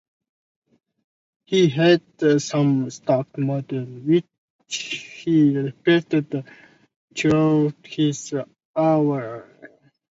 He 1.45 1.67
had 1.69 2.01
some 2.41 2.89
stock 2.89 3.37
models 3.37 3.99
which 4.03 5.21
he 5.23 5.55
repeated 5.55 6.43
throughout 7.15 7.75
his 7.85 8.33
oeuvre. 8.75 9.47